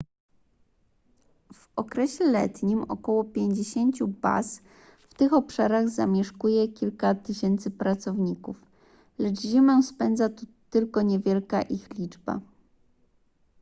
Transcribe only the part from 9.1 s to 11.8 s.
lecz zimę spędza tu tylko niewielka